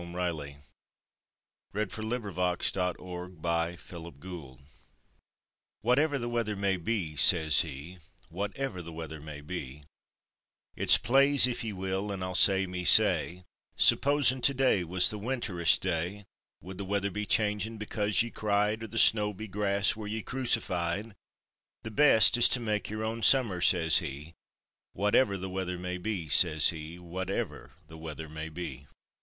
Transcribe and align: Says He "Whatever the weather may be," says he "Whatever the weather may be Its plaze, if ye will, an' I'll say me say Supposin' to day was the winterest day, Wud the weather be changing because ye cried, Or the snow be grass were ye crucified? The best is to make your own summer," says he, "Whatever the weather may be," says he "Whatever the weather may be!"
Says 0.01 0.09
He 0.09 0.55
"Whatever 1.73 2.01
the 2.01 2.59
weather 6.27 6.55
may 6.55 6.77
be," 6.77 7.15
says 7.15 7.61
he 7.61 7.97
"Whatever 8.29 8.81
the 8.81 8.91
weather 8.91 9.21
may 9.21 9.41
be 9.41 9.83
Its 10.75 10.97
plaze, 10.97 11.45
if 11.45 11.63
ye 11.63 11.71
will, 11.73 12.11
an' 12.11 12.23
I'll 12.23 12.33
say 12.33 12.65
me 12.65 12.83
say 12.83 13.43
Supposin' 13.77 14.41
to 14.41 14.53
day 14.55 14.83
was 14.83 15.11
the 15.11 15.19
winterest 15.19 15.81
day, 15.81 16.25
Wud 16.61 16.79
the 16.79 16.83
weather 16.83 17.11
be 17.11 17.27
changing 17.27 17.77
because 17.77 18.23
ye 18.23 18.31
cried, 18.31 18.81
Or 18.81 18.87
the 18.87 18.97
snow 18.97 19.31
be 19.35 19.45
grass 19.47 19.95
were 19.95 20.07
ye 20.07 20.23
crucified? 20.23 21.13
The 21.83 21.91
best 21.91 22.35
is 22.37 22.49
to 22.49 22.59
make 22.59 22.89
your 22.89 23.03
own 23.03 23.21
summer," 23.21 23.61
says 23.61 23.97
he, 23.99 24.33
"Whatever 24.93 25.37
the 25.37 25.47
weather 25.47 25.77
may 25.77 25.99
be," 25.99 26.27
says 26.27 26.69
he 26.69 26.97
"Whatever 26.97 27.73
the 27.87 27.99
weather 27.99 28.27
may 28.27 28.49
be!" 28.49 28.87